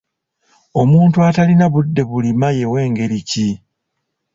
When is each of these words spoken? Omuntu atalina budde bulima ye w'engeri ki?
Omuntu 0.81 1.17
atalina 1.29 1.65
budde 1.73 2.01
bulima 2.09 2.47
ye 2.57 2.65
w'engeri 2.71 3.19
ki? 3.29 3.47